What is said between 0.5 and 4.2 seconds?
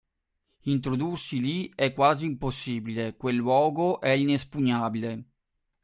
Introdursi lì è quasi impossibile, quel luogo è